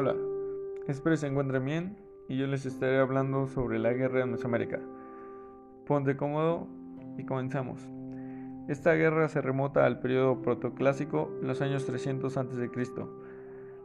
Hola, 0.00 0.14
espero 0.86 1.16
se 1.16 1.26
encuentren 1.26 1.64
bien 1.64 1.96
y 2.28 2.36
yo 2.36 2.46
les 2.46 2.64
estaré 2.66 3.00
hablando 3.00 3.48
sobre 3.48 3.80
la 3.80 3.92
guerra 3.92 4.22
en 4.22 4.30
Mesoamérica. 4.30 4.78
Ponte 5.88 6.16
cómodo 6.16 6.68
y 7.16 7.24
comenzamos. 7.24 7.80
Esta 8.68 8.92
guerra 8.92 9.28
se 9.28 9.40
remota 9.40 9.84
al 9.84 9.98
periodo 9.98 10.40
protoclásico 10.40 11.32
en 11.40 11.48
los 11.48 11.62
años 11.62 11.84
300 11.84 12.36
a.C. 12.36 12.70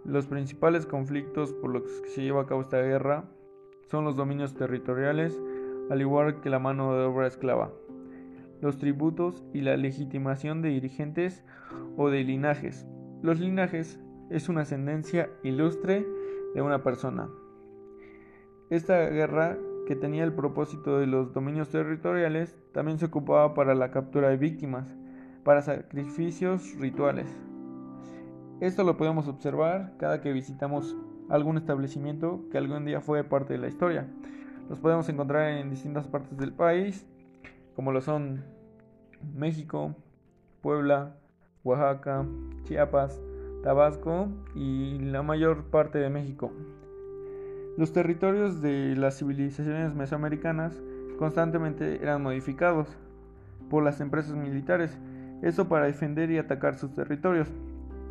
Los 0.05 0.27
principales 0.27 0.85
conflictos 0.85 1.51
por 1.51 1.71
los 1.71 1.81
que 1.81 2.09
se 2.09 2.21
lleva 2.21 2.43
a 2.43 2.45
cabo 2.45 2.61
esta 2.61 2.79
guerra 2.79 3.23
son 3.89 4.05
los 4.05 4.15
dominios 4.15 4.53
territoriales, 4.53 5.41
al 5.89 5.99
igual 5.99 6.41
que 6.41 6.51
la 6.51 6.59
mano 6.59 6.93
de 6.93 7.05
obra 7.05 7.25
esclava, 7.25 7.73
los 8.61 8.77
tributos 8.77 9.43
y 9.51 9.61
la 9.61 9.77
legitimación 9.77 10.61
de 10.61 10.69
dirigentes 10.69 11.43
o 11.97 12.11
de 12.11 12.23
linajes. 12.23 12.85
Los 13.23 13.39
linajes 13.39 13.99
es 14.33 14.49
una 14.49 14.61
ascendencia 14.61 15.29
ilustre 15.43 16.05
de 16.55 16.61
una 16.61 16.83
persona. 16.83 17.29
Esta 18.71 19.07
guerra, 19.09 19.57
que 19.85 19.95
tenía 19.95 20.23
el 20.23 20.33
propósito 20.33 20.97
de 20.97 21.05
los 21.05 21.33
dominios 21.33 21.69
territoriales, 21.69 22.55
también 22.71 22.97
se 22.97 23.05
ocupaba 23.05 23.53
para 23.53 23.75
la 23.75 23.91
captura 23.91 24.29
de 24.29 24.37
víctimas, 24.37 24.87
para 25.43 25.61
sacrificios 25.61 26.73
rituales. 26.79 27.27
Esto 28.59 28.83
lo 28.83 28.97
podemos 28.97 29.27
observar 29.27 29.93
cada 29.99 30.21
que 30.21 30.33
visitamos 30.33 30.95
algún 31.29 31.57
establecimiento 31.57 32.41
que 32.51 32.57
algún 32.57 32.85
día 32.85 33.01
fue 33.01 33.23
parte 33.23 33.53
de 33.53 33.59
la 33.59 33.67
historia. 33.67 34.07
Los 34.67 34.79
podemos 34.79 35.07
encontrar 35.09 35.49
en 35.49 35.69
distintas 35.69 36.07
partes 36.07 36.37
del 36.37 36.53
país, 36.53 37.05
como 37.75 37.91
lo 37.91 38.01
son 38.01 38.43
México, 39.35 39.95
Puebla, 40.61 41.17
Oaxaca, 41.63 42.25
Chiapas, 42.63 43.21
Tabasco 43.63 44.27
y 44.53 44.99
la 44.99 45.23
mayor 45.23 45.63
parte 45.63 45.97
de 45.97 46.09
México. 46.09 46.51
Los 47.77 47.93
territorios 47.93 48.61
de 48.61 48.95
las 48.95 49.17
civilizaciones 49.17 49.95
mesoamericanas 49.95 50.79
constantemente 51.17 52.03
eran 52.03 52.21
modificados 52.21 52.87
por 53.69 53.83
las 53.83 54.01
empresas 54.01 54.35
militares, 54.35 54.97
eso 55.41 55.67
para 55.67 55.85
defender 55.85 56.29
y 56.29 56.37
atacar 56.37 56.77
sus 56.77 56.93
territorios. 56.93 57.47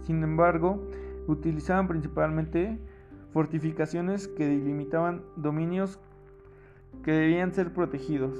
Sin 0.03 0.23
embargo, 0.23 0.83
utilizaban 1.29 1.87
principalmente 1.87 2.79
fortificaciones 3.33 4.29
que 4.29 4.49
delimitaban 4.49 5.23
dominios 5.37 6.01
que 7.05 7.13
debían 7.13 7.53
ser 7.53 7.73
protegidos. 7.73 8.37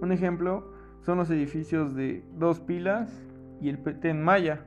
Un 0.00 0.12
ejemplo 0.12 0.72
son 1.04 1.18
los 1.18 1.30
edificios 1.30 1.94
de 1.94 2.24
dos 2.38 2.60
pilas 2.60 3.10
y 3.60 3.68
el 3.68 3.78
Petén 3.78 4.22
Maya, 4.22 4.66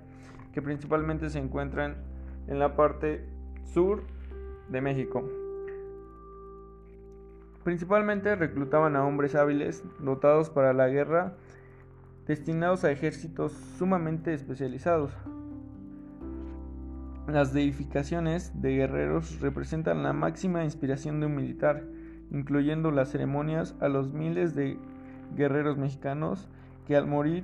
que 0.56 0.62
principalmente 0.62 1.30
se 1.30 1.38
encuentran 1.38 1.98
en 2.48 2.60
la 2.60 2.78
parte 2.78 3.26
sur 3.66 4.04
de 4.70 4.80
México. 4.80 5.30
Principalmente 7.66 8.36
reclutaban 8.36 8.96
a 8.96 9.06
hombres 9.06 9.36
hábiles, 9.36 9.84
dotados 10.00 10.50
para 10.50 10.72
la 10.72 10.88
guerra, 10.88 11.34
destinados 12.26 12.86
a 12.86 12.92
ejércitos 12.92 13.52
sumamente 13.78 14.34
especializados. 14.34 15.12
Las 17.28 17.52
deificaciones 17.54 18.62
de 18.62 18.78
guerreros 18.78 19.42
representan 19.42 20.04
la 20.04 20.14
máxima 20.14 20.64
inspiración 20.64 21.20
de 21.20 21.26
un 21.26 21.36
militar, 21.36 21.84
incluyendo 22.32 22.92
las 22.92 23.10
ceremonias 23.10 23.76
a 23.82 23.90
los 23.90 24.14
miles 24.14 24.56
de 24.56 24.78
guerreros 25.36 25.78
mexicanos 25.78 26.48
que 26.88 26.96
al 26.96 27.08
morir 27.08 27.44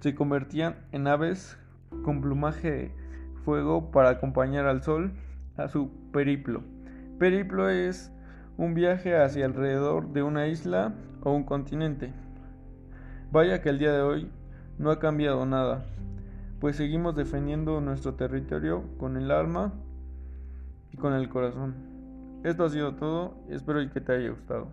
se 0.00 0.14
convertían 0.14 0.76
en 0.92 1.06
aves 1.06 1.58
con 2.04 2.20
plumaje 2.20 2.70
de 2.70 2.92
fuego 3.44 3.90
para 3.90 4.10
acompañar 4.10 4.66
al 4.66 4.82
sol 4.82 5.12
a 5.56 5.68
su 5.68 5.90
periplo. 6.12 6.62
Periplo 7.18 7.68
es 7.68 8.12
un 8.56 8.74
viaje 8.74 9.16
hacia 9.16 9.44
alrededor 9.44 10.12
de 10.12 10.22
una 10.22 10.46
isla 10.48 10.94
o 11.22 11.32
un 11.32 11.44
continente. 11.44 12.12
Vaya 13.30 13.62
que 13.62 13.70
el 13.70 13.78
día 13.78 13.92
de 13.92 14.02
hoy 14.02 14.30
no 14.78 14.90
ha 14.90 14.98
cambiado 14.98 15.46
nada, 15.46 15.84
pues 16.60 16.76
seguimos 16.76 17.16
defendiendo 17.16 17.80
nuestro 17.80 18.14
territorio 18.14 18.84
con 18.98 19.16
el 19.16 19.30
alma 19.30 19.72
y 20.92 20.96
con 20.96 21.14
el 21.14 21.28
corazón. 21.28 21.74
Esto 22.44 22.64
ha 22.64 22.70
sido 22.70 22.94
todo, 22.96 23.34
espero 23.48 23.78
que 23.90 24.00
te 24.00 24.12
haya 24.12 24.30
gustado. 24.30 24.68